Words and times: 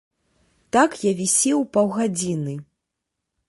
Так 0.77 0.95
я 1.07 1.11
вісеў 1.21 1.59
паўгадзіны. 1.77 2.59